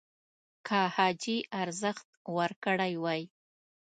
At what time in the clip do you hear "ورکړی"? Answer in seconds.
2.37-2.93